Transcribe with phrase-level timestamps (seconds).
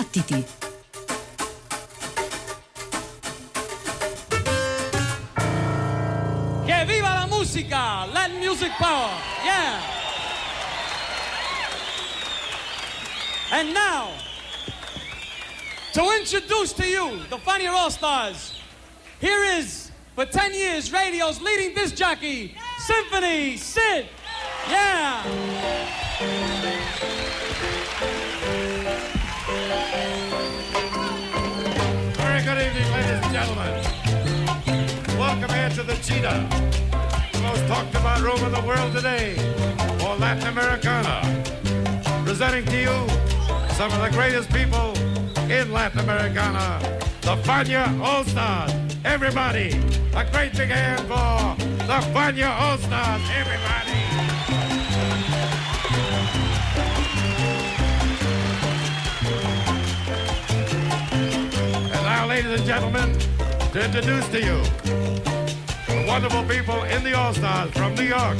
[0.00, 0.42] Battiti!
[6.64, 8.06] Che viva la musica!
[8.06, 9.10] Let music power!
[9.44, 9.78] Yeah!
[13.52, 14.12] And now,
[15.92, 18.54] to introduce to you the Funny All Stars,
[19.20, 24.06] here is, for 10 years, radio's leading disc jockey, Symphony Sid!
[24.66, 25.99] Yeah!
[35.74, 36.48] To the Cheetah,
[37.32, 39.34] the most talked about room in the world today,
[40.00, 41.22] for Latin Americana.
[42.24, 43.08] Presenting to you
[43.74, 44.96] some of the greatest people
[45.48, 46.80] in Latin Americana,
[47.20, 48.72] the Fania All Stars.
[49.04, 49.78] Everybody,
[50.16, 51.56] a great big hand for
[51.86, 53.22] the Fania All Stars.
[53.30, 54.00] Everybody.
[61.92, 63.16] And now, ladies and gentlemen,
[63.72, 64.99] to introduce to you
[66.06, 68.36] wonderful people in the All Stars from New York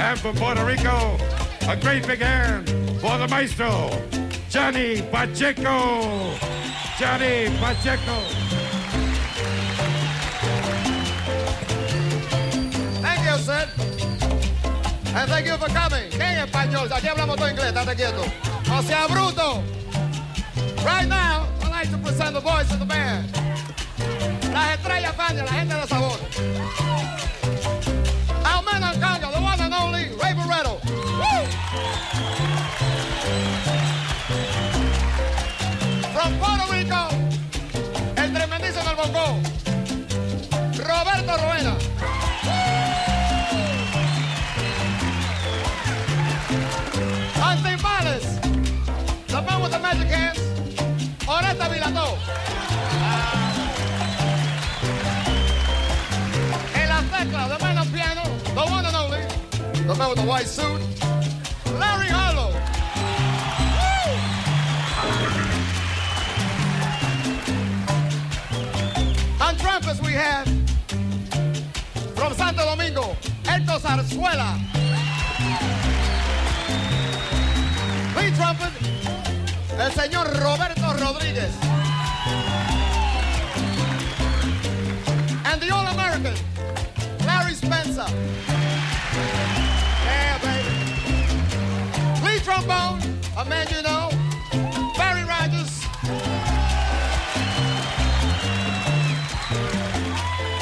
[0.00, 1.18] and from Puerto Rico.
[1.68, 2.68] A great big hand
[3.00, 3.90] for the maestro,
[4.50, 6.34] Johnny Pacheco.
[6.98, 8.16] Johnny Pacheco.
[13.02, 13.68] Thank you, sir.
[15.16, 16.10] And thank you for coming.
[16.10, 16.92] ¿Qué en español?
[16.92, 18.24] Aquí hablamos todo inglés, estate quieto.
[18.72, 19.62] O sea, bruto.
[20.84, 23.32] Right now, I'd like to present the voice of the band.
[24.52, 26.18] Las estrellas Fania, la gente de sabor.
[26.78, 27.23] Bye.
[59.94, 60.80] The man with the white suit,
[61.78, 62.50] Larry Harlow.
[69.40, 70.46] On trumpets we have,
[72.16, 74.58] from Santo Domingo, Héctor Zarzuela.
[78.16, 78.72] Lead trumpet,
[79.78, 81.54] el señor Roberto Rodríguez.
[85.44, 86.34] And the All-American,
[87.26, 88.63] Larry Spencer.
[92.44, 93.00] Trombone,
[93.38, 94.10] a man you know,
[94.98, 95.82] Barry Rogers.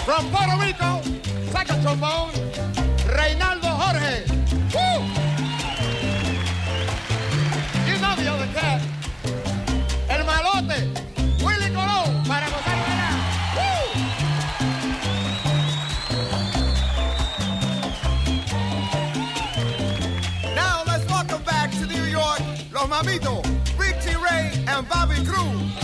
[0.05, 1.03] From Puerto Rico,
[1.51, 2.31] second trombone,
[3.17, 4.32] Reinaldo Jorge.
[24.83, 25.82] Ray and Bobby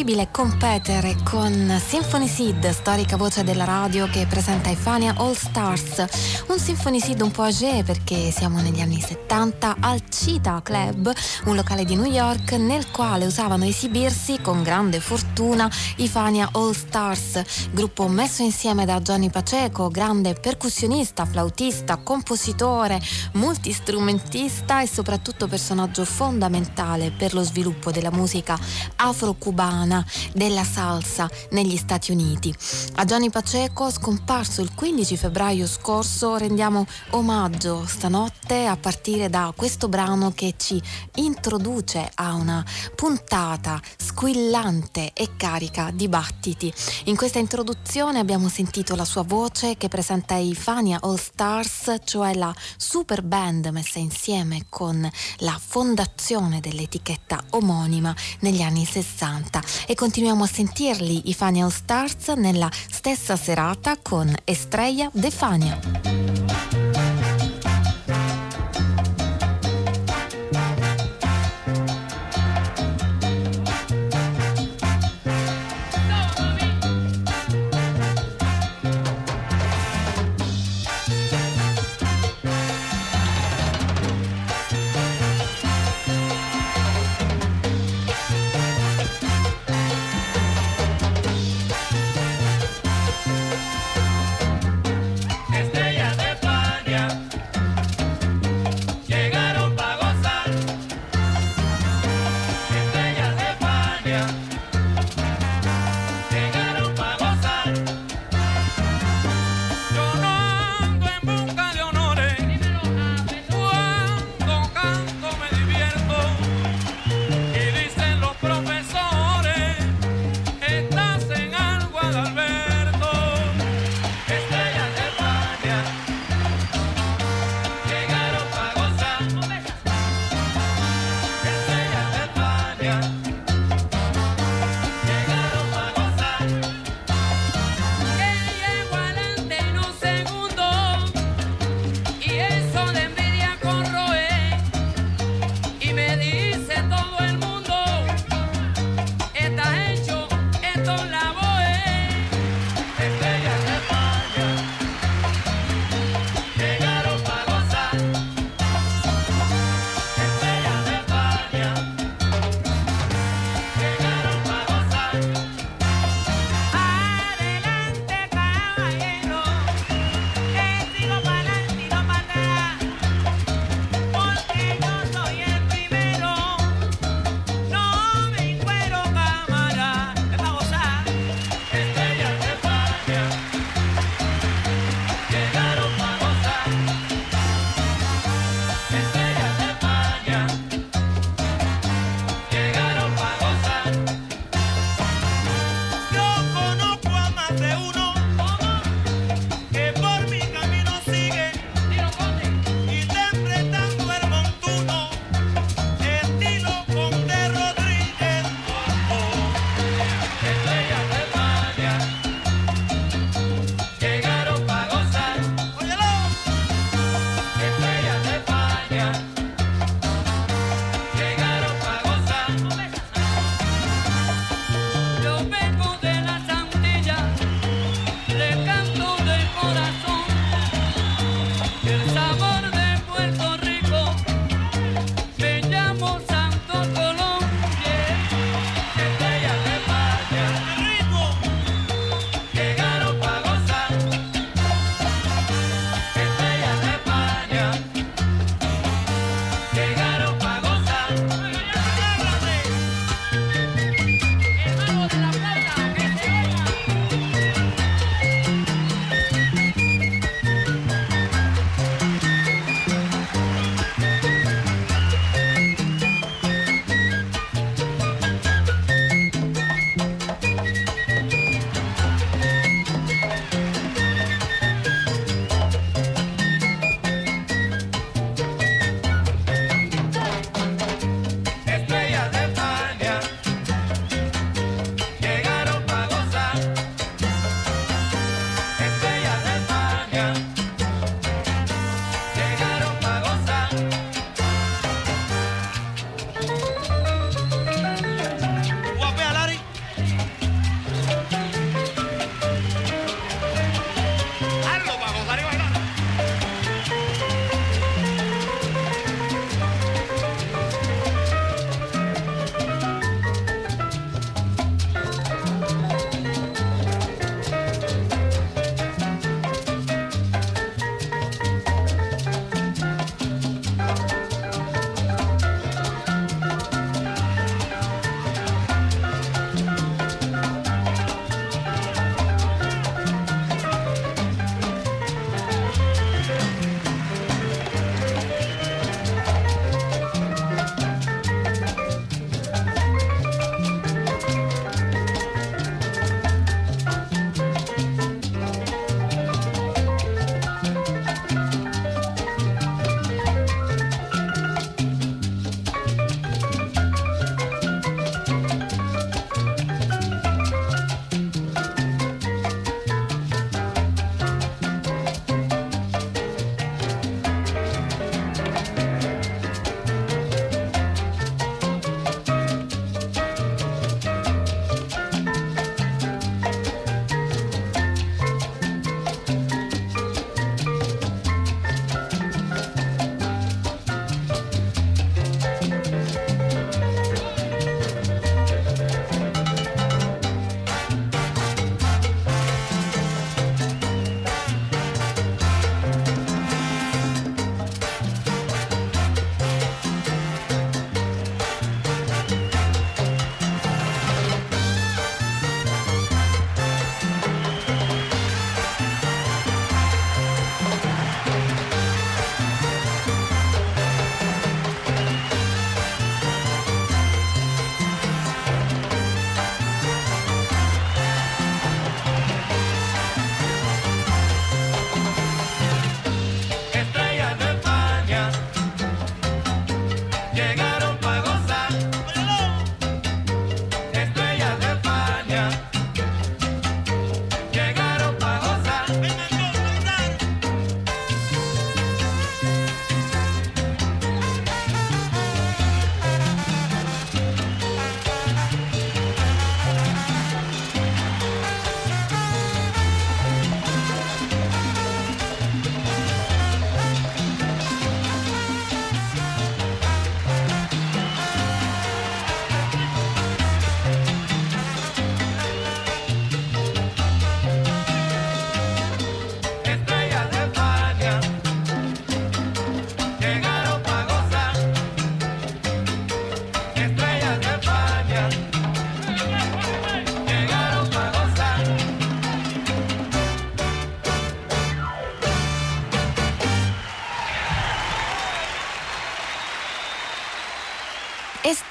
[0.00, 6.04] impossibile competere con Symphony Seed, storica voce della radio che presenta i Fania All Stars.
[6.48, 11.12] Un Symphony Seed un po' âgé perché siamo negli anni 70 al Cheetah Club,
[11.44, 16.72] un locale di New York nel quale usavano esibirsi con grande fortuna i Fania All
[16.72, 23.00] Stars, gruppo messo insieme da Johnny Paceco, grande percussionista, flautista, compositore,
[23.34, 28.58] multistrumentista e soprattutto personaggio fondamentale per lo sviluppo della musica
[28.96, 29.89] afro-cubana
[30.32, 32.54] della salsa negli Stati Uniti.
[32.96, 39.88] A Gianni Paceco, scomparso il 15 febbraio scorso, rendiamo omaggio stanotte a partire da questo
[39.88, 40.80] brano che ci
[41.16, 42.64] introduce a una
[42.94, 46.72] puntata squillante e carica di battiti.
[47.04, 52.34] In questa introduzione abbiamo sentito la sua voce che presenta i Fania All Stars, cioè
[52.34, 55.08] la super band messa insieme con
[55.38, 62.28] la fondazione dell'etichetta omonima negli anni 60 e continuiamo a sentirli i Fania All Stars
[62.28, 65.30] nella stessa serata con Estrella De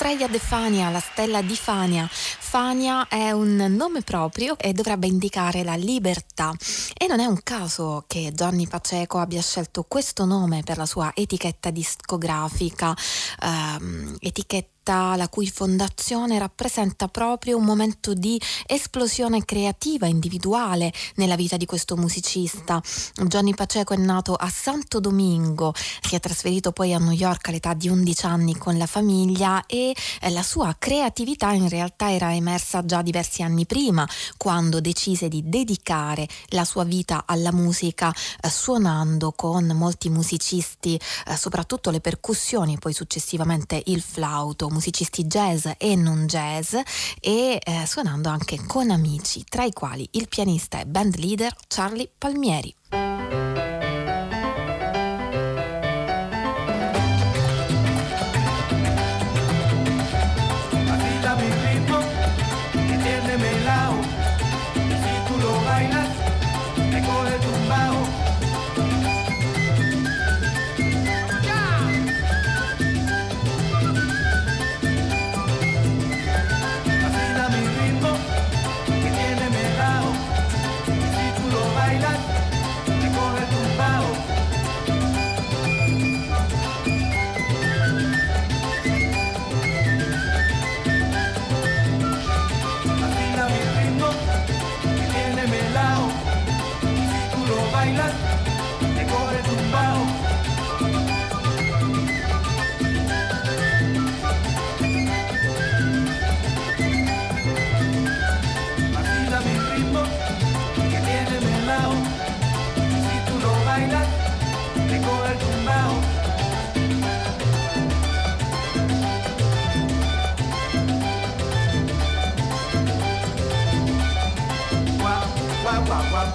[0.01, 2.08] Estrella de Fania, la stella di Fania.
[2.10, 6.53] Fania è un nome proprio e dovrebbe indicare la libertà.
[6.98, 11.12] E non è un caso che Gianni Paceco abbia scelto questo nome per la sua
[11.13, 12.96] etichetta discografica,
[13.41, 21.57] ehm, etichetta la cui fondazione rappresenta proprio un momento di esplosione creativa individuale nella vita
[21.57, 22.81] di questo musicista.
[23.13, 27.75] Johnny Paceco è nato a Santo Domingo, si è trasferito poi a New York all'età
[27.75, 32.83] di 11 anni con la famiglia e eh, la sua creatività in realtà era emersa
[32.83, 34.07] già diversi anni prima,
[34.38, 41.36] quando decise di dedicare la sua vita alla musica eh, suonando con molti musicisti, eh,
[41.36, 46.75] soprattutto le percussioni, poi successivamente il flauto, musicisti jazz e non jazz
[47.19, 52.09] e eh, suonando anche con amici, tra i quali il pianista e band leader Charlie
[52.17, 53.49] Palmieri.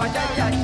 [0.04, 0.63] Pajaya.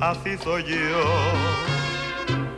[0.00, 1.04] Así soy yo.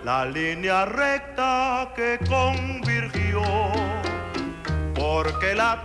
[0.05, 3.43] La línea recta que convirgió,
[4.95, 5.82] porque la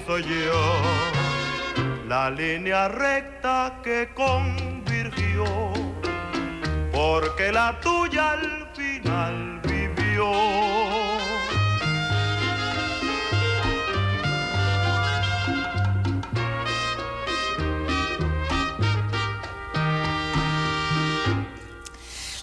[0.00, 0.82] soy yo,
[2.08, 5.44] la línea recta que convirtió,
[6.92, 10.32] porque la tuya al final vivió.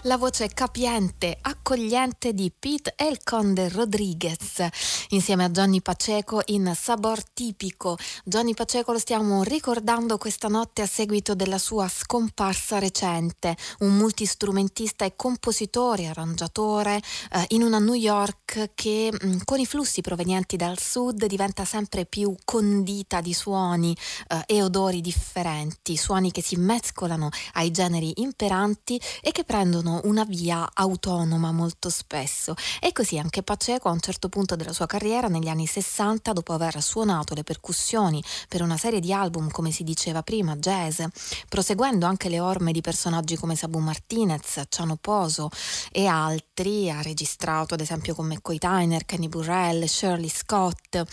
[0.04, 4.66] la voce capiente, accogliente di Pete El Conde Rodriguez
[5.10, 7.96] insieme a Johnny Paceco in Sabor Tipico.
[8.24, 15.04] Johnny Paceco lo stiamo ricordando questa notte a seguito della sua scomparsa recente, un multistrumentista
[15.04, 20.56] e compositore, arrangiatore eh, in una New York che mh, mm, con i flussi provenienti
[20.56, 23.96] dal sud diventa sempre più condita di suoni
[24.28, 30.24] eh, e odori differenti, suoni che si mescolano ai generi imperanti e che prendono una
[30.24, 32.54] via autonoma molto spesso.
[32.80, 36.52] E così anche Paceco a un certo punto della sua carriera, negli anni 60, dopo
[36.52, 41.02] aver suonato le percussioni per una serie di album, come si diceva prima, jazz,
[41.48, 45.50] proseguendo anche le orme di personaggi come Sabu Martinez, Ciano Poso
[45.90, 51.04] e altri, ha registrato ad esempio con McCoy Tyner, Kenny Burrell, Shirley Scott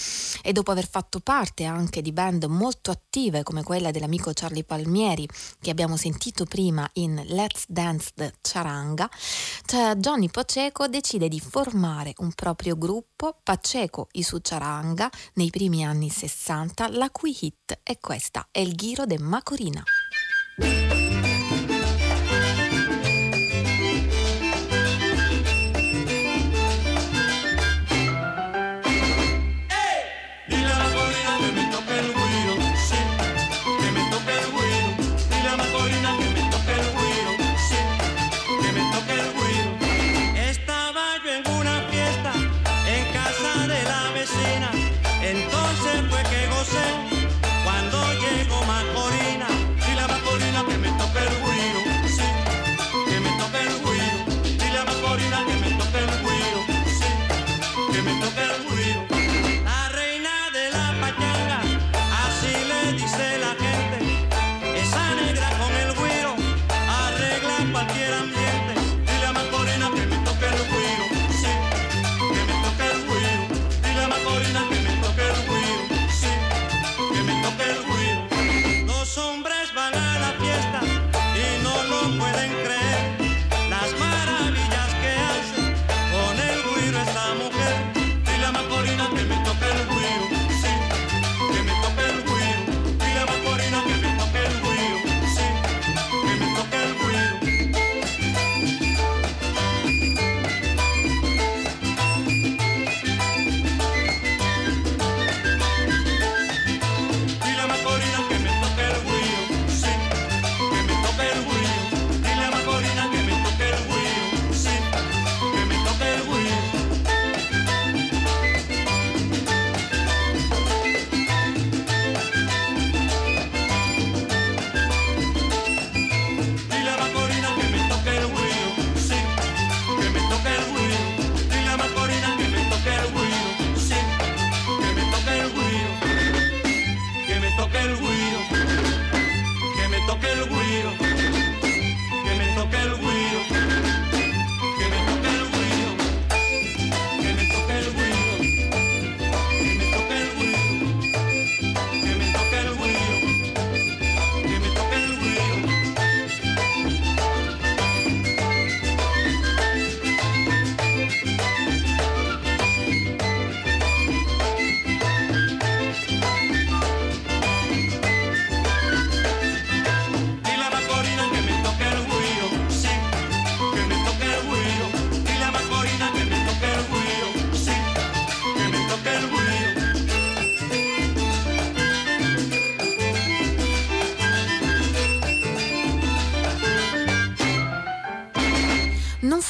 [0.42, 5.28] e dopo aver fatto parte anche di band molto attive come quella dell'amico Charlie Palmieri
[5.60, 9.10] che abbiamo sentito prima in Let's Dance the Charanga
[9.66, 16.10] cioè Johnny Paceco decide di formare un proprio gruppo, Paceco i Succiaranga, nei primi anni
[16.10, 19.84] 60, la cui hit è questa, El Giro de Macorina.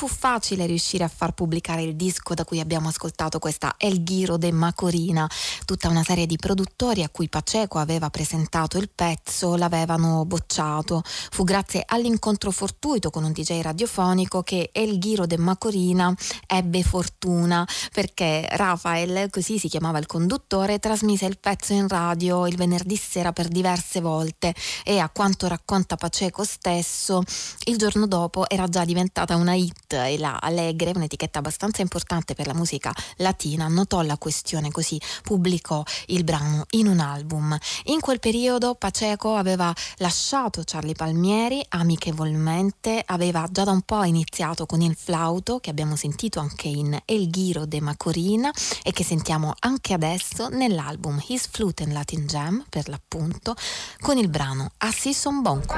[0.10, 4.52] Facile riuscire a far pubblicare il disco da cui abbiamo ascoltato questa El Giro de
[4.52, 5.30] Macorina.
[5.64, 11.02] Tutta una serie di produttori a cui Paceco aveva presentato il pezzo l'avevano bocciato.
[11.06, 16.14] Fu grazie all'incontro fortuito con un DJ radiofonico che El Giro de Macorina
[16.46, 22.56] ebbe fortuna perché Rafael, così si chiamava il conduttore, trasmise il pezzo in radio il
[22.56, 27.24] venerdì sera per diverse volte e a quanto racconta Paceco stesso,
[27.66, 32.48] il giorno dopo era già diventata una hit e la Allegre, un'etichetta abbastanza importante per
[32.48, 37.58] la musica latina, notò la questione così pubblicò il brano in un album.
[37.86, 44.66] In quel periodo Paceco aveva lasciato Charlie Palmieri amichevolmente, aveva già da un po' iniziato
[44.66, 48.52] con il flauto che abbiamo sentito anche in El Giro de Macorina
[48.84, 53.56] e che sentiamo anche adesso nell'album His Flute and Latin Jam per l'appunto
[54.00, 55.76] con il brano Assi son bonco.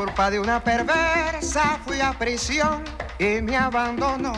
[0.00, 2.82] culpa de una perversa fui a prisión
[3.18, 4.32] y me abandonó.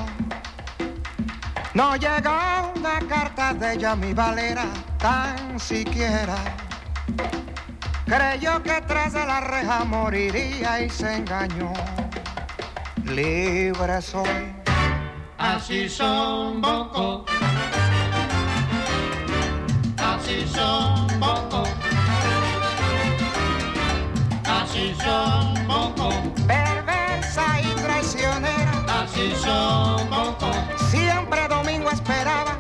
[1.72, 4.66] No llegó una carta de ella mi valera
[4.98, 6.35] tan siquiera.
[8.07, 11.72] Creyó que tras de la reja moriría y se engañó.
[13.05, 14.53] Libre soy.
[15.38, 17.25] Así son Bonco.
[19.96, 20.91] Así son
[26.46, 28.72] Perversa y traicionera.
[29.02, 30.52] Así son Bonco.
[30.90, 32.56] Siempre domingo esperaba,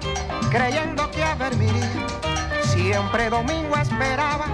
[0.50, 2.06] creyendo que a ver miría.
[2.64, 4.46] Siempre domingo esperaba,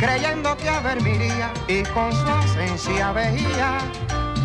[0.00, 1.52] creyendo que a ver miría.
[1.68, 3.78] Y con su ausencia veía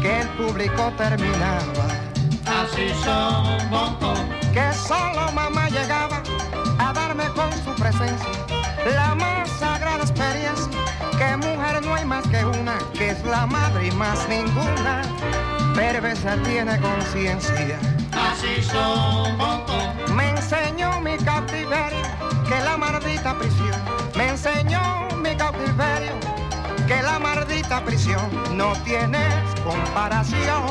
[0.02, 1.88] que el público terminaba.
[2.46, 4.14] Así son Bonco.
[4.54, 6.22] Que solo mamá llegaba
[6.80, 8.30] a darme con su presencia
[8.94, 10.89] la más sagrada experiencia.
[11.20, 15.02] Que mujer no hay más que una, que es la madre y más ninguna.
[15.76, 17.78] Perversa tiene conciencia.
[18.14, 20.14] Así son Bonco.
[20.16, 22.06] Me enseñó mi cautiverio
[22.48, 23.82] que la maldita prisión.
[24.16, 26.14] Me enseñó mi cautiverio
[26.88, 29.20] que la maldita prisión no tiene
[29.66, 30.64] comparación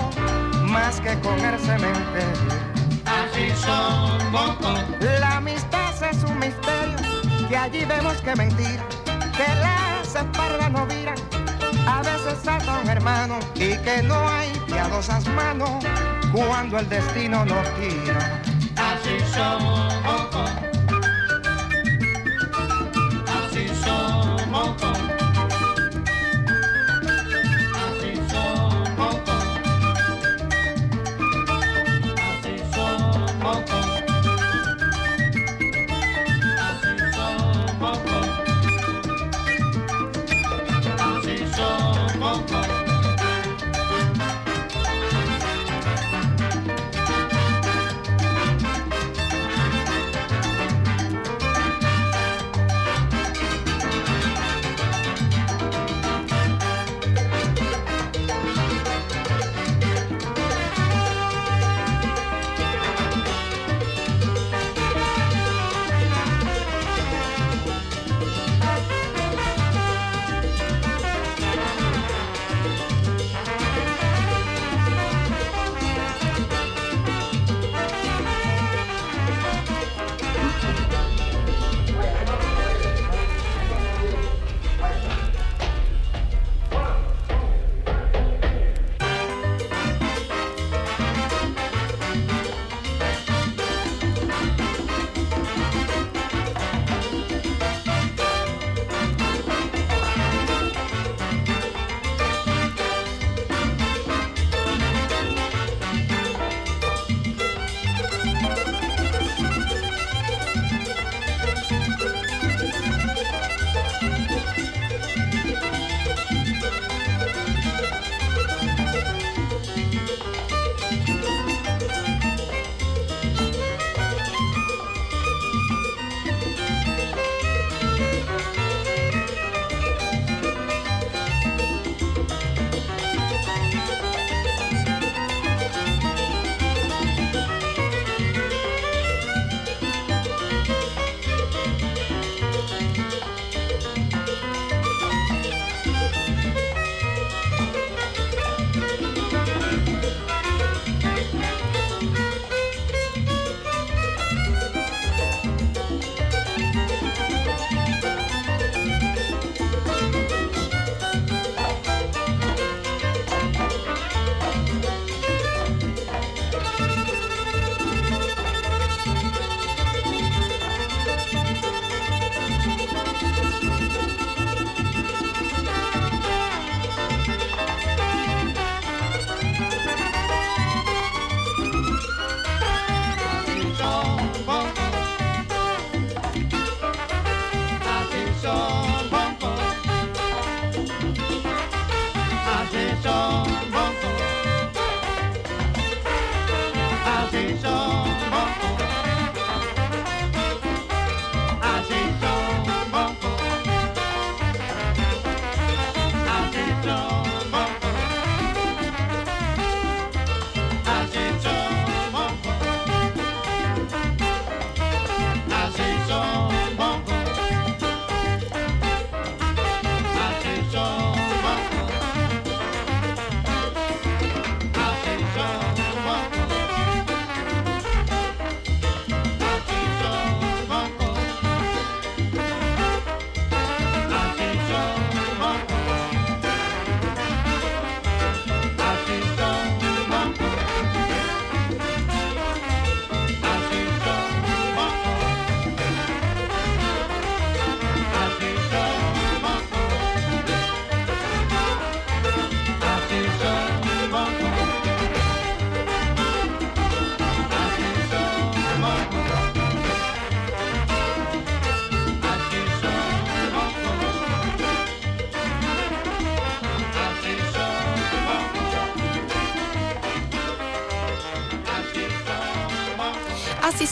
[0.62, 2.52] más que con el cementerio.
[3.04, 4.72] Así son Bonco.
[5.20, 6.96] La amistad es un misterio
[7.50, 8.82] que allí vemos que mentira,
[9.36, 9.54] que
[10.14, 11.18] las espaldas no viran,
[11.86, 15.84] a veces son hermanos y que no hay piadosas manos
[16.32, 18.40] cuando el destino nos tira.
[18.76, 19.62] Así son
[20.02, 20.44] Bonco.
[23.26, 24.87] Así son Bonco.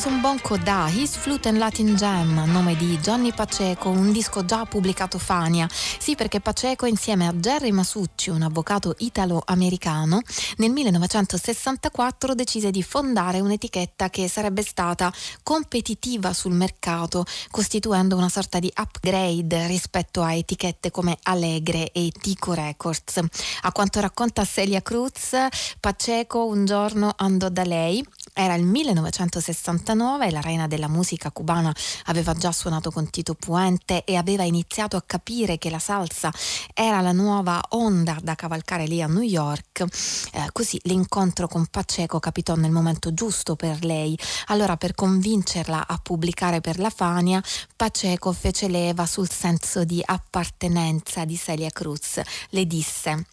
[0.05, 4.45] Un bonco da His Flute and Latin Jam, a nome di Johnny Paceco, un disco
[4.45, 5.69] già pubblicato Fania.
[5.71, 10.21] Sì, perché Paceco insieme a Jerry Masucci, un avvocato italo-americano,
[10.59, 18.61] nel 1964 decise di fondare un'etichetta che sarebbe stata competitiva sul mercato, costituendo una sorta
[18.61, 23.21] di upgrade rispetto a etichette come Allegre e Tico Records.
[23.63, 25.35] A quanto racconta Celia Cruz,
[25.81, 28.07] Paceco un giorno andò da lei
[28.39, 34.05] era il 1969 e la reina della musica cubana aveva già suonato con Tito Puente
[34.05, 36.31] e aveva iniziato a capire che la salsa
[36.75, 39.81] era la nuova onda da cavalcare lì a New York.
[39.81, 44.19] Eh, così l'incontro con Paceco capitò nel momento giusto per lei.
[44.49, 47.43] Allora per convincerla a pubblicare per la Fania,
[47.75, 52.21] Paceco fece leva sul senso di appartenenza di Celia Cruz.
[52.51, 53.25] Le disse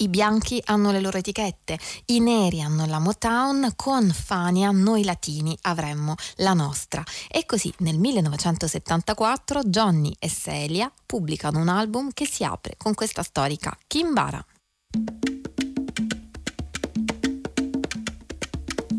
[0.00, 5.56] i bianchi hanno le loro etichette, i neri hanno la Motown, con Fania noi latini
[5.62, 7.02] avremmo la nostra.
[7.28, 13.22] E così nel 1974 Johnny e Celia pubblicano un album che si apre con questa
[13.22, 14.44] storica Kimbara.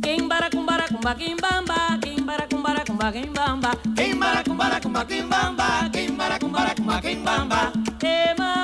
[0.02, 7.00] Kimbara kumbara kumba kimbamba kimbara kumbara kumba kimbamba kimbara kumbara kumba kimbamba kimbara kumbara kumba
[7.00, 7.72] kimbamba
[8.38, 8.61] mama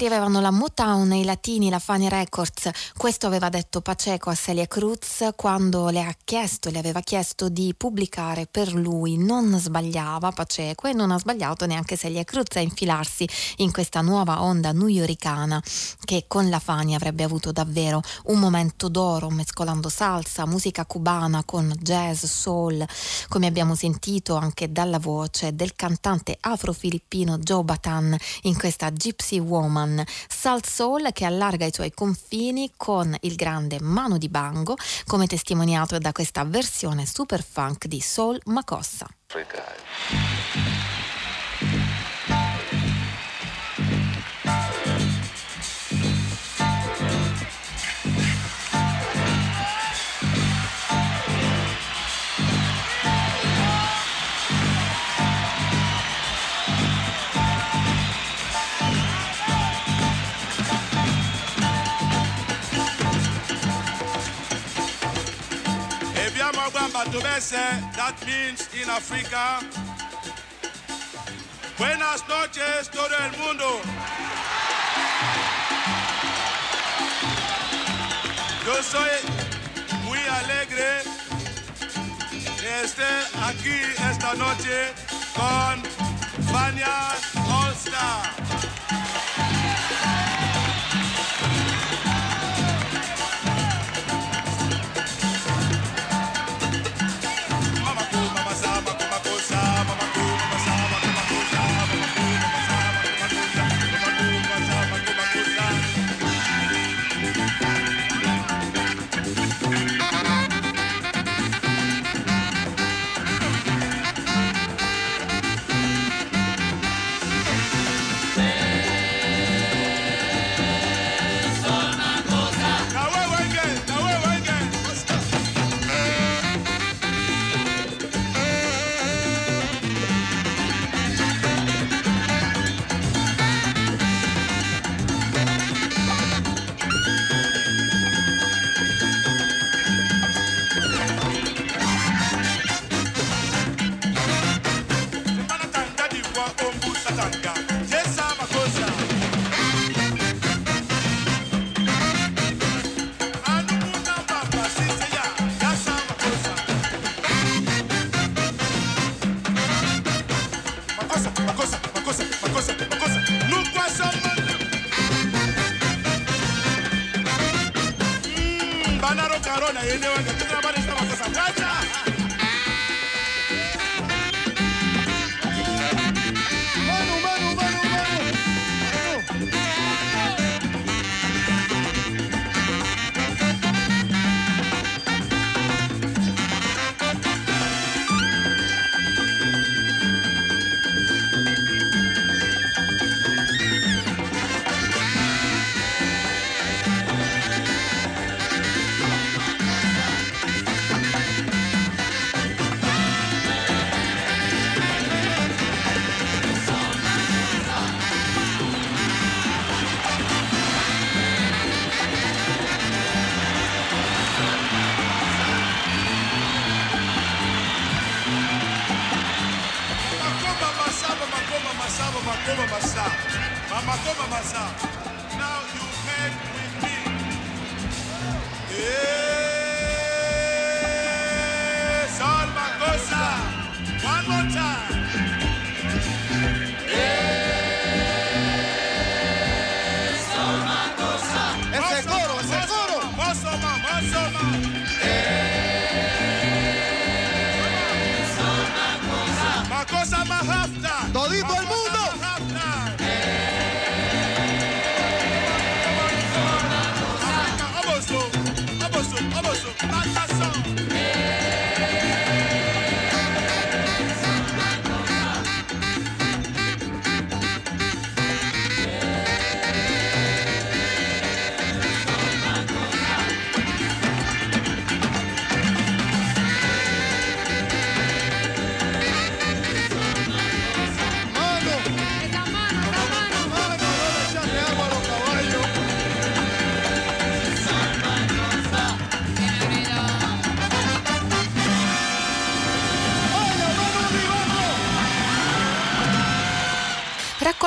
[0.00, 4.34] Ieri avevano la Motown e i latini la Funny Records, questo aveva detto Paceco a
[4.34, 10.32] Celia Cruz quando le ha chiesto, le aveva chiesto di pubblicare per lui, non sbagliava
[10.32, 15.62] Paceco e non ha sbagliato neanche Celia Cruz a infilarsi in questa nuova onda newyoricana
[16.02, 21.74] che con la Fani avrebbe avuto davvero un momento d'oro mescolando salsa, musica cubana con
[21.78, 22.82] jazz, soul,
[23.28, 29.88] come abbiamo sentito anche dalla voce del cantante afro-filippino Joe Batan in questa Gypsy Woman.
[30.28, 34.76] Salt Soul che allarga i suoi confini con il grande Manu Dibango,
[35.06, 39.06] come testimoniato da questa versione super funk di Soul Makossa.
[39.32, 40.99] Ebiamo
[67.20, 67.52] Tubese,
[67.96, 69.60] that means in Africa.
[71.76, 73.80] Buenas noches, todo el mundo.
[78.64, 79.10] Yo soy
[80.04, 81.02] muy alegre
[82.62, 84.94] de estar aquí esta noche
[85.34, 85.82] con
[86.50, 87.12] Fania
[87.48, 88.79] All Star.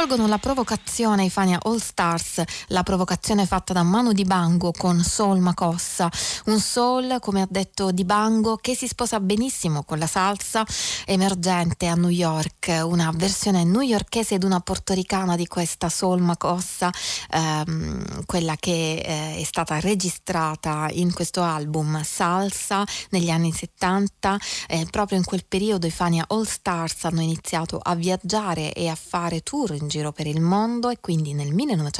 [0.04, 1.80] Raccolgono la provocazione i Fania All
[2.18, 6.10] Stars, la provocazione fatta da Manu Dibango con Soul Macossa,
[6.46, 10.66] un soul, come ha detto Dibango, che si sposa benissimo con la salsa
[11.06, 16.92] emergente a New York, una versione newyorkese ed una portoricana di questa Soul Macossa,
[17.32, 24.38] ehm, quella che eh, è stata registrata in questo album Salsa negli anni 70,
[24.68, 28.96] eh, proprio in quel periodo i Fania All Stars hanno iniziato a viaggiare e a
[28.96, 31.54] fare tour in giro per il mondo e quindi nel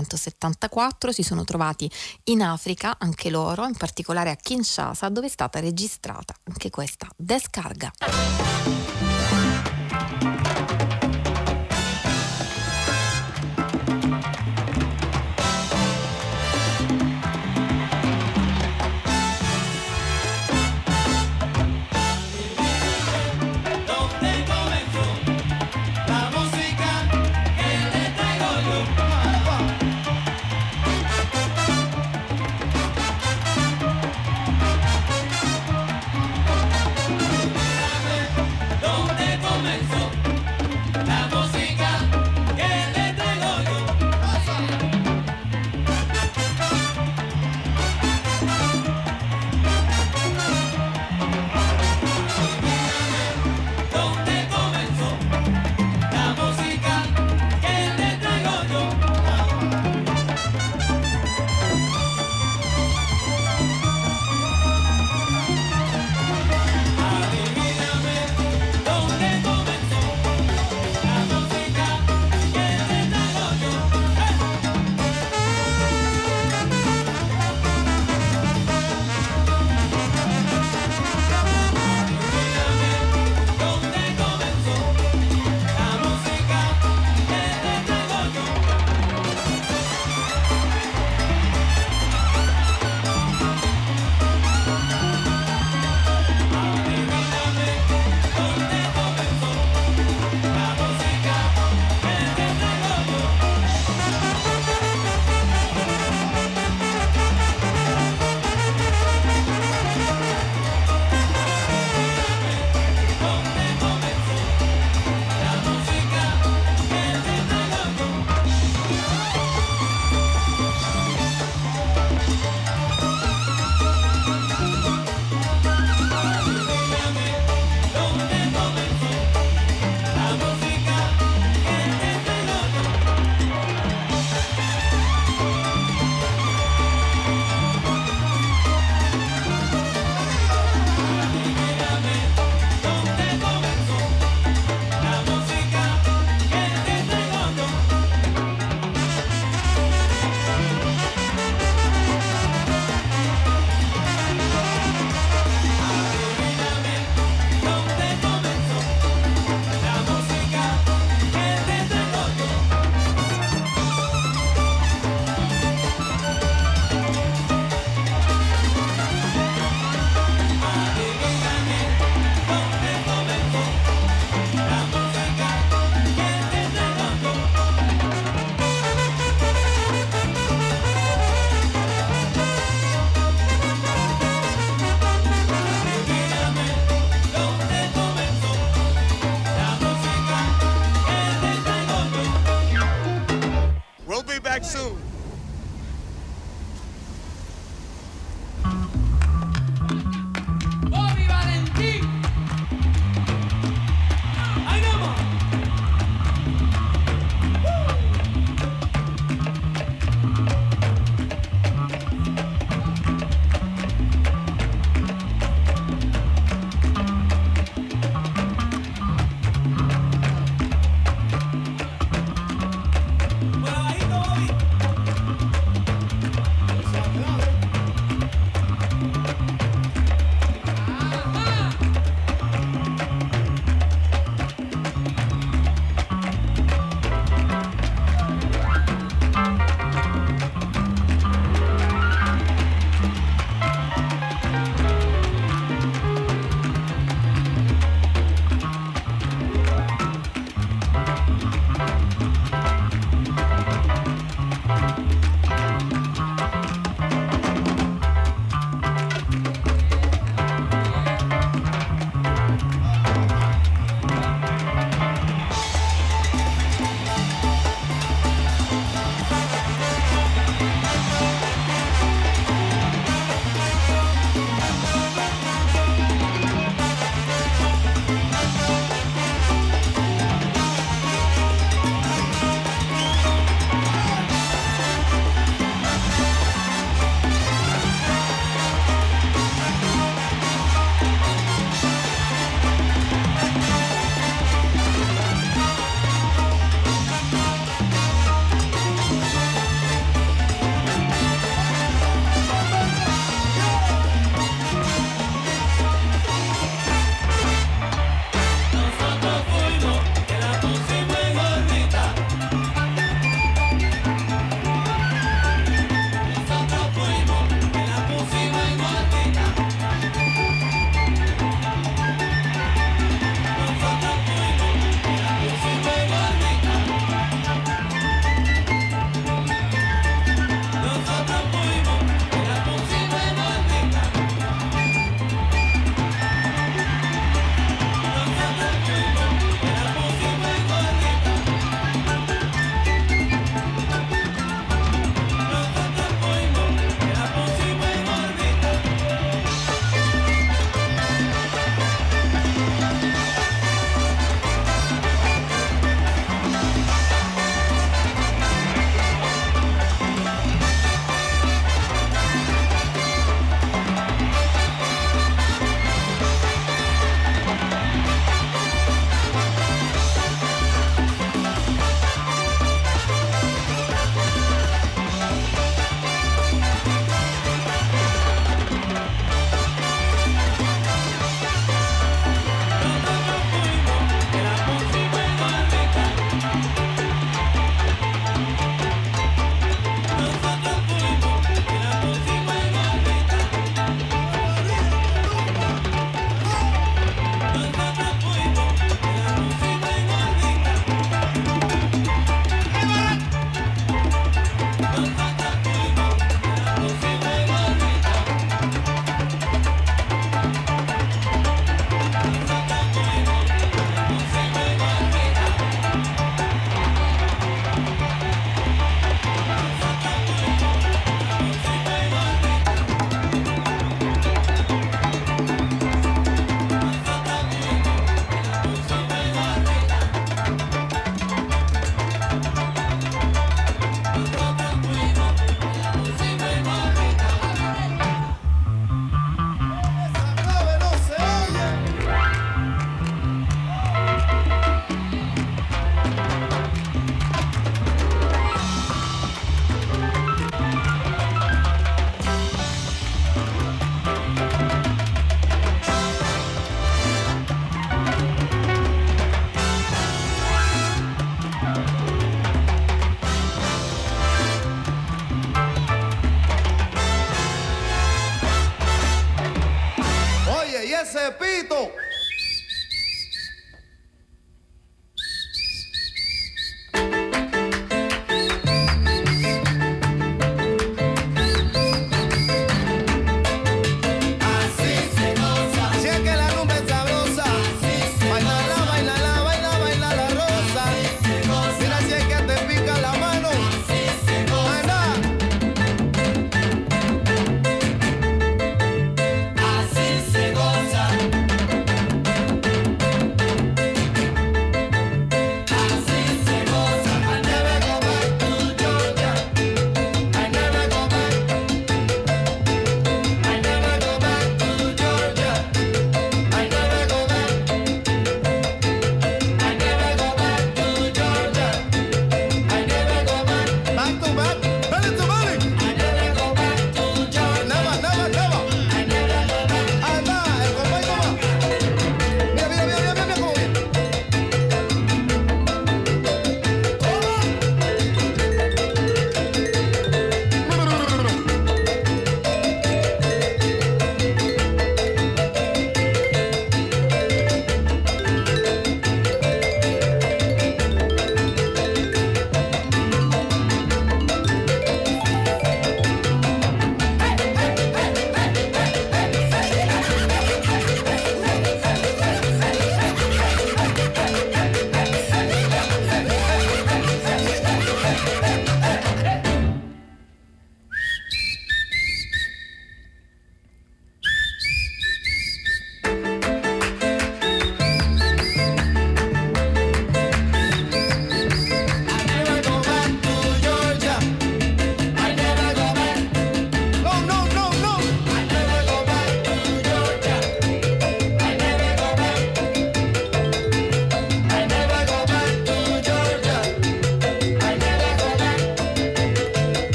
[0.00, 1.90] 1974 si sono trovati
[2.24, 7.90] in Africa, anche loro, in particolare a Kinshasa, dove è stata registrata anche questa descarga.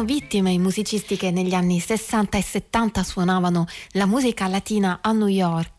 [0.00, 5.12] Mietevano vittime i musicisti che negli anni 60 e 70 suonavano la musica latina a
[5.12, 5.69] New York.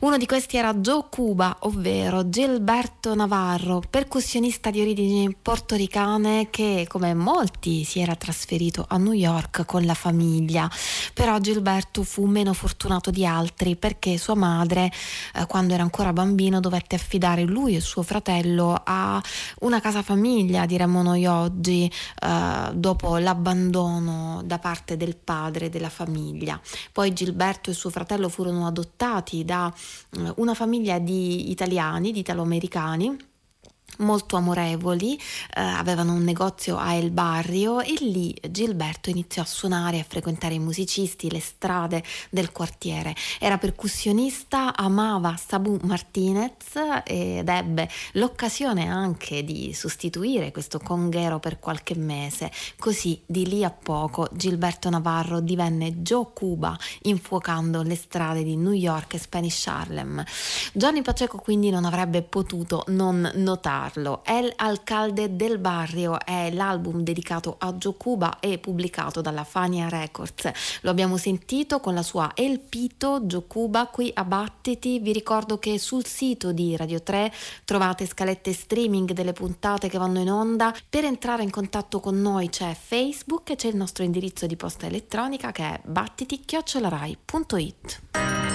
[0.00, 7.14] Uno di questi era Joe Cuba, ovvero Gilberto Navarro, percussionista di origini portoricane che, come
[7.14, 10.70] molti, si era trasferito a New York con la famiglia.
[11.12, 14.92] Però Gilberto fu meno fortunato di altri perché sua madre,
[15.34, 19.20] eh, quando era ancora bambino, dovette affidare lui e suo fratello a
[19.62, 21.90] una casa famiglia, diremmo noi oggi,
[22.22, 26.60] eh, dopo l'abbandono da parte del padre della famiglia.
[26.92, 29.74] Poi Gilberto e suo fratello furono adottati da
[30.36, 33.16] una famiglia di italiani, di italoamericani
[33.98, 39.96] molto amorevoli, eh, avevano un negozio a El Barrio e lì Gilberto iniziò a suonare
[39.96, 43.14] e a frequentare i musicisti, le strade del quartiere.
[43.38, 46.56] Era percussionista, amava Sabu Martinez
[47.04, 52.50] ed ebbe l'occasione anche di sostituire questo conghero per qualche mese.
[52.78, 58.72] Così di lì a poco Gilberto Navarro divenne Joe Cuba infuocando le strade di New
[58.72, 60.24] York e Spanish Harlem.
[60.72, 63.30] Johnny Pacheco quindi non avrebbe potuto non
[63.88, 64.22] notarlo.
[64.24, 70.50] El Alcalde del Barrio è l'album dedicato a Joe Cuba e pubblicato dalla Fania Records.
[70.82, 74.98] Lo abbiamo sentito con la sua El Pito Joe Cuba qui a Battiti.
[74.98, 77.32] Vi ricordo che sul sito di Radio 3
[77.64, 80.74] trovate scalette streaming delle puntate che vanno in onda.
[80.88, 84.86] Per entrare in contatto con noi c'è Facebook e c'è il nostro indirizzo di posta
[84.86, 88.47] elettronica che è battiti-rai.it.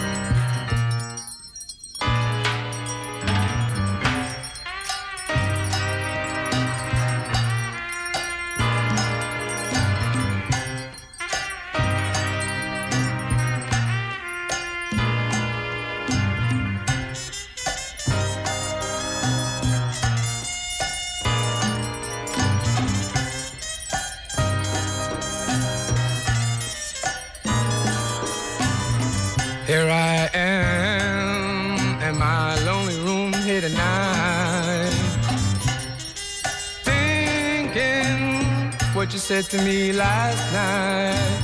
[39.23, 41.39] said to me last night.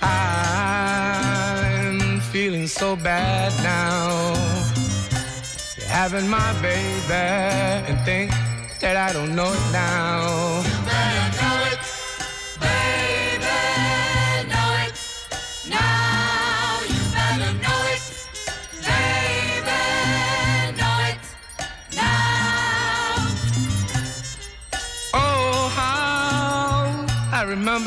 [0.00, 4.32] I'm feeling so bad now.
[5.88, 7.24] Having my baby
[7.88, 8.30] and think
[8.78, 10.73] that I don't know it now.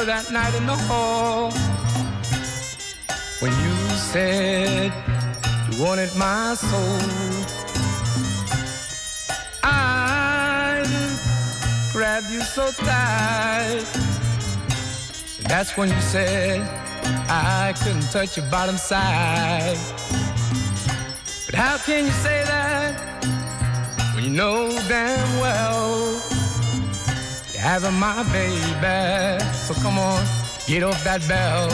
[0.08, 1.51] That night in the hall
[3.41, 4.93] when you said
[5.70, 6.99] you wanted my soul.
[9.64, 10.86] I
[11.91, 13.84] grabbed you so tight.
[15.49, 16.62] That's when you said
[17.30, 19.78] I couldn't touch your bottom side.
[21.47, 22.95] But how can you say that
[24.16, 26.36] when you know damn well
[27.68, 29.43] having my baby?
[29.65, 30.24] So come on,
[30.68, 31.68] get off that bell.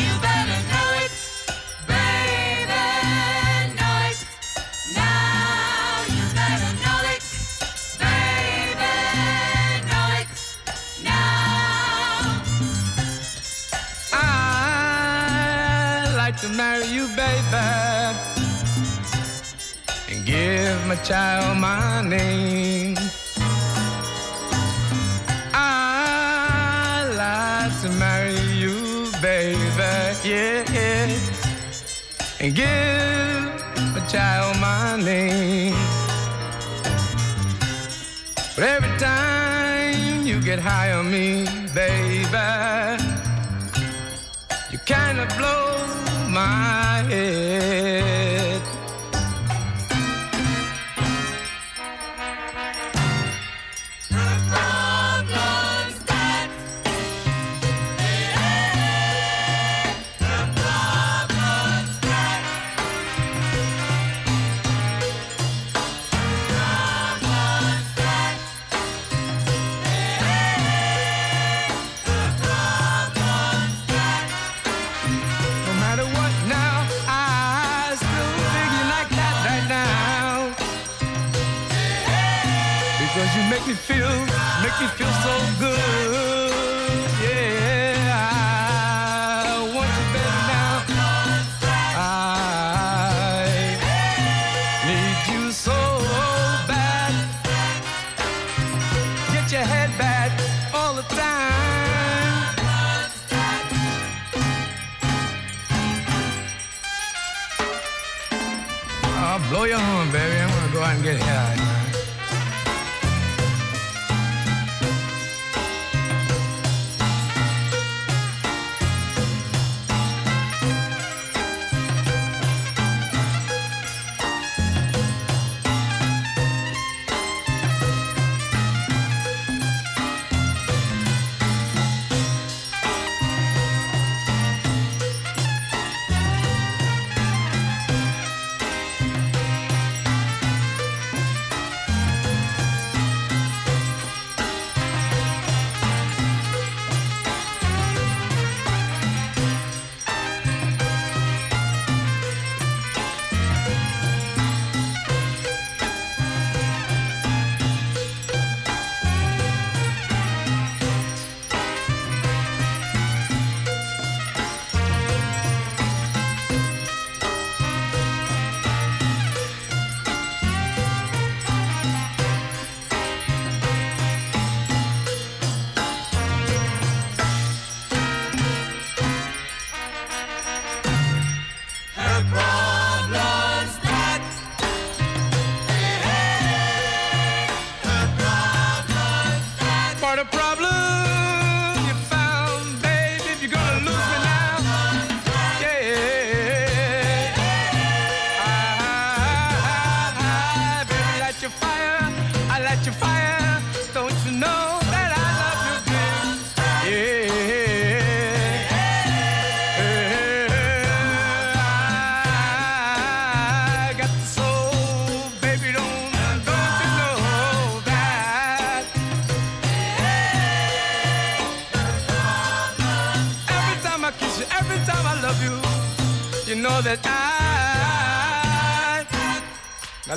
[0.00, 1.12] You better know it,
[1.86, 2.84] baby,
[3.78, 4.18] know it.
[4.96, 7.22] Now you better know it,
[8.00, 8.96] baby,
[9.90, 10.28] know it.
[11.04, 12.40] Now
[14.14, 17.66] I'd like to marry you, baby,
[20.10, 22.96] and give my child my name.
[30.24, 31.18] Yeah, yeah.
[32.40, 32.66] and give
[33.96, 35.74] a child my name.
[38.54, 41.44] But every time you get high on me,
[41.74, 43.02] baby,
[44.70, 45.86] you kind of blow
[46.28, 47.49] my head.
[84.70, 86.29] Make me feel so good.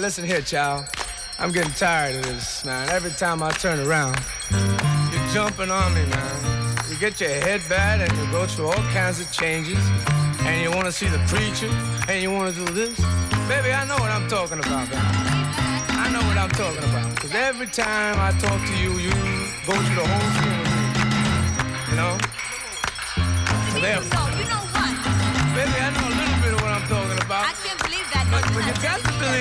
[0.04, 0.86] Listen here, child.
[1.40, 2.90] I'm getting tired of this, man.
[2.90, 4.20] Every time I turn around,
[4.52, 6.86] you're jumping on me, man.
[6.90, 9.80] You get your head bad and you go through all kinds of changes.
[10.42, 11.70] And you want to see the preacher,
[12.10, 13.00] and you want to do this.
[13.48, 15.06] Baby, I know what I'm talking about, man.
[15.92, 17.16] I know what I'm talking about.
[17.16, 19.12] Because every time I talk to you, you
[19.66, 21.92] go through the whole thing with me.
[21.92, 22.18] You know?
[23.72, 24.23] So there.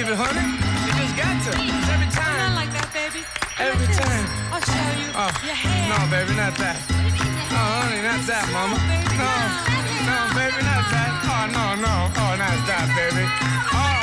[0.08, 0.46] It, honey.
[0.82, 1.50] You just got to.
[1.54, 2.34] It's every time.
[2.34, 3.22] Not like that, baby.
[3.58, 4.26] Every time.
[4.50, 5.08] I'll show you.
[5.14, 5.54] Oh, Your
[5.90, 6.74] no, baby, not that.
[7.52, 8.78] No, honey, not that, mama.
[9.14, 9.30] No,
[10.08, 11.12] no, baby, not that.
[11.22, 11.94] Oh, no, no.
[12.18, 13.22] Oh, not that, baby.
[13.70, 14.01] Oh,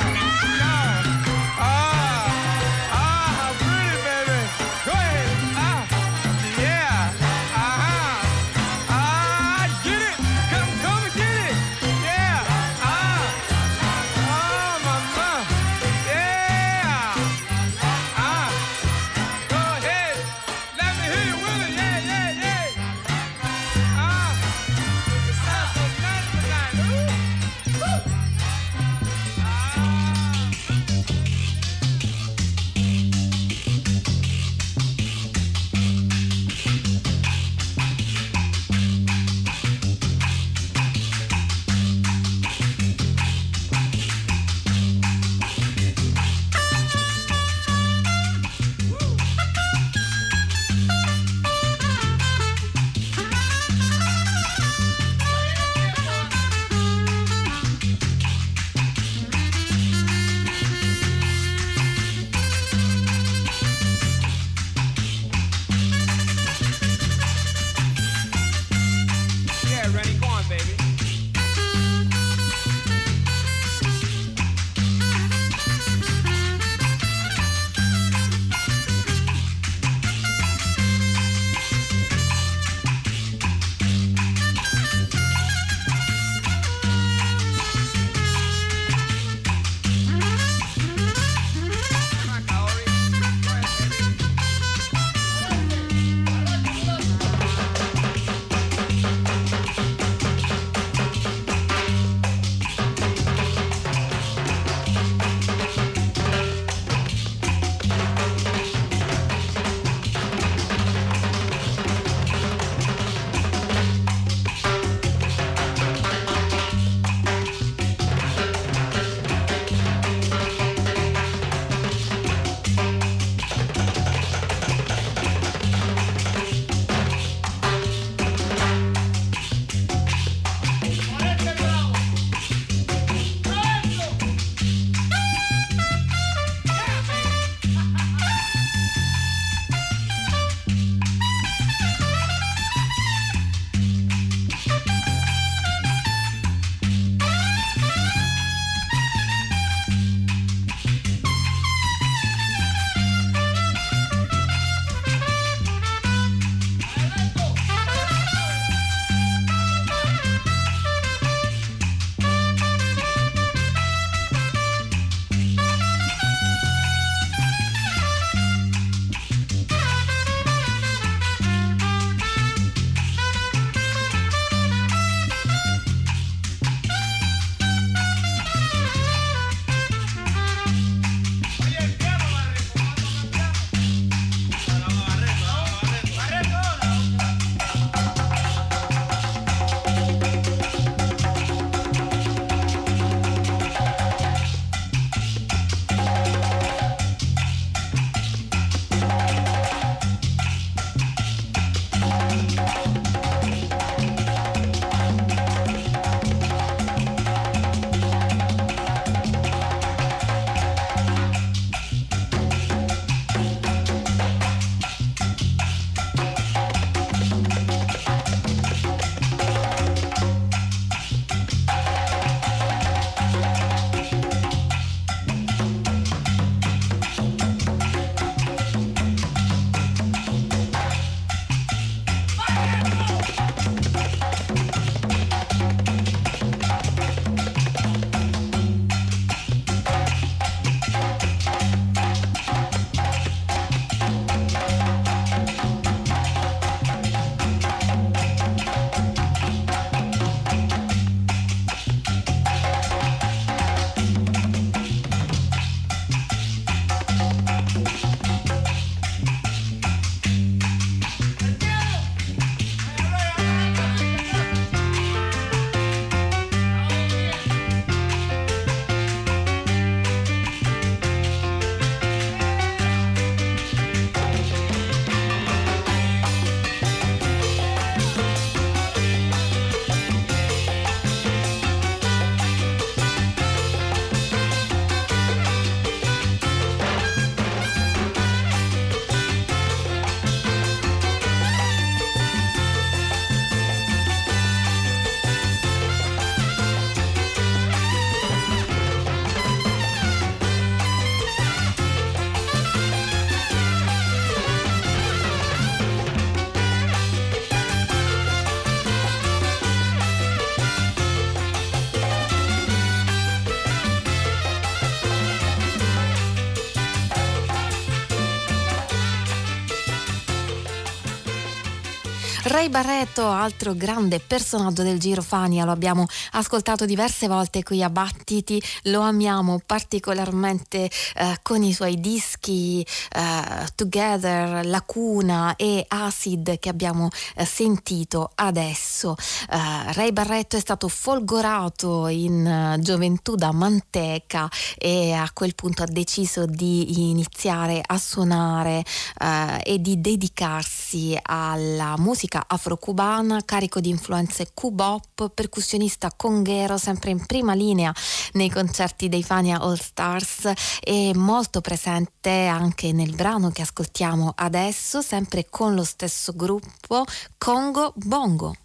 [322.49, 327.91] Ray Barretto, altro grande personaggio del Giro Fania, lo abbiamo ascoltato diverse volte qui a
[327.91, 336.69] Battiti, lo amiamo particolarmente eh, con i suoi dischi eh, Together, Lacuna e Acid che
[336.69, 339.15] abbiamo eh, sentito adesso.
[339.47, 345.84] Eh, Ray Barretto è stato folgorato in eh, gioventù da Manteca e a quel punto
[345.84, 348.84] ha deciso di iniziare a suonare
[349.21, 357.11] eh, e di dedicarsi alla musica musica afro-cubana, carico di influenze cubop, percussionista conghero, sempre
[357.11, 357.94] in prima linea
[358.34, 365.02] nei concerti dei Fania All Stars e molto presente anche nel brano che ascoltiamo adesso,
[365.02, 367.06] sempre con lo stesso gruppo,
[367.38, 368.56] Congo Bongo.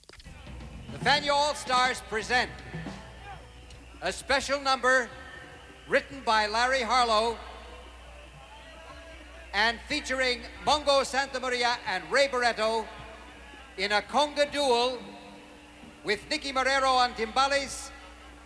[0.92, 2.50] The Fania All Stars present
[4.00, 5.08] a special number
[5.88, 7.36] written by Larry Harlow
[9.52, 12.86] and featuring Bongo Santa Maria and Ray Barretto
[13.76, 14.98] in a conga duel
[16.04, 17.90] with Nicky Marrero on timbales,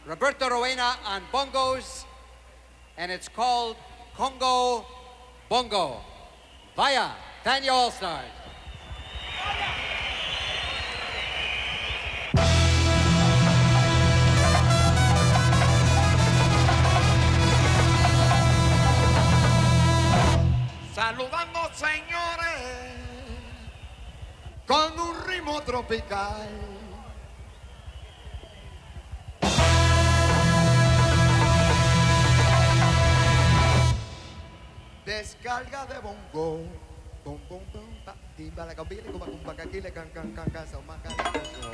[0.07, 2.05] Roberto Rowena on bongos,
[2.97, 3.77] and it's called
[4.17, 4.87] Congo
[5.49, 6.01] Bongo.
[6.77, 7.11] Vaya,
[7.45, 8.25] Tanya All Stars.
[20.95, 22.18] Saludando señores
[24.69, 26.47] con un ritmo tropical.
[35.07, 36.69] Descarga de bongo.
[37.25, 40.81] Bom, bom, bom, pa, timba, la cabile, cuba, cumba, caquile, can, can, can, can, sa,
[40.87, 41.71] ma, can, can, so.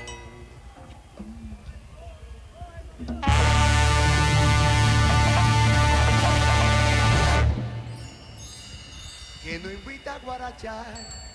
[9.43, 11.34] Que no invita a guarachar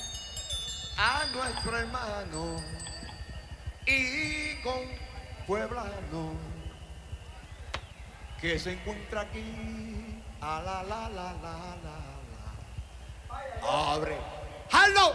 [0.99, 2.57] a nuestro hermano
[3.85, 4.81] y con
[5.47, 6.33] pueblano
[8.41, 10.21] que se encuentra aquí.
[10.41, 11.97] A la la la la la
[13.61, 13.93] la.
[13.93, 14.17] Abre.
[14.71, 15.13] ¡Halo!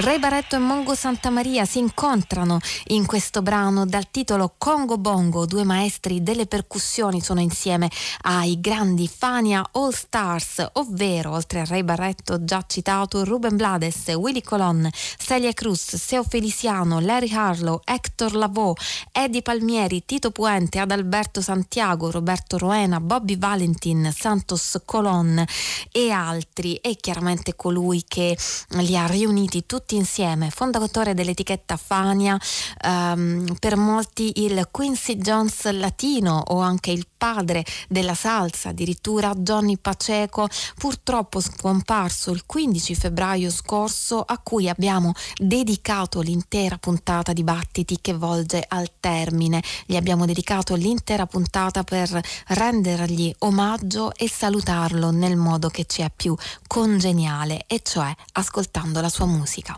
[0.00, 5.44] Ray Barretto e Mongo Santamaria si incontrano in questo brano dal titolo Congo Bongo.
[5.44, 11.82] Due maestri delle percussioni sono insieme ai grandi Fania All Stars, ovvero oltre a Ray
[11.82, 18.74] Barretto già citato Ruben Blades, Willy Colon, Celia Cruz, Seo Feliciano, Larry Harlow, Hector Lavoe,
[19.10, 25.44] Eddie Palmieri, Tito Puente, Adalberto Santiago, Roberto Roena, Bobby Valentin, Santos Colon
[25.90, 28.38] e altri e chiaramente colui che
[28.68, 32.38] li ha riuniti tutti tutti insieme, fondatore dell'etichetta Fania,
[32.84, 39.78] ehm, per molti il Quincy Jones latino o anche il padre della salsa, addirittura Johnny
[39.78, 40.46] Paceco,
[40.76, 48.12] purtroppo scomparso il 15 febbraio scorso, a cui abbiamo dedicato l'intera puntata di battiti che
[48.12, 49.62] volge al termine.
[49.86, 56.10] Gli abbiamo dedicato l'intera puntata per rendergli omaggio e salutarlo nel modo che ci è
[56.14, 56.36] più
[56.66, 59.77] congeniale, e cioè ascoltando la sua musica.